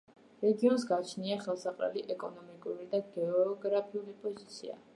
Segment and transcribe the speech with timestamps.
[0.43, 4.79] რეგიონს გააჩნია ხელსაყრელი ეკონომიკური და გეოგრაფიული პოზიცია.